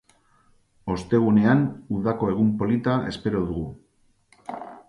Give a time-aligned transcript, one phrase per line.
[0.93, 1.61] Ostegunean
[1.97, 3.71] udako egun polita espero dugu.